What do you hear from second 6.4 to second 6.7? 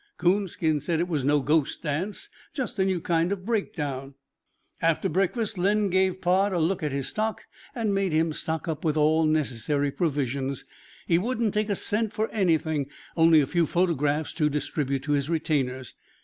a